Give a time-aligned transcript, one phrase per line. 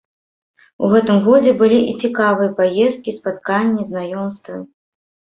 [0.85, 4.57] У гэтым годзе былі і цікавыя паездкі, спатканні, знаёмствы.